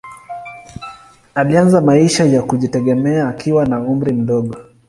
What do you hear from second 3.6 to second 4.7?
na umri mdogo.